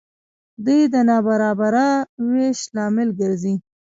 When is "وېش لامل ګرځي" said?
2.29-3.55